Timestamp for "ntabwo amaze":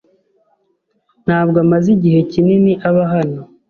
1.25-1.87